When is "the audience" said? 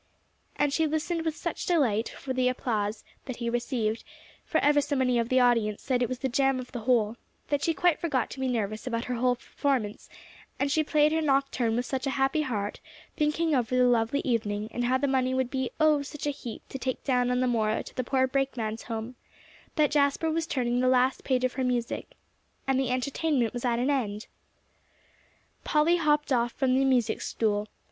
5.29-5.83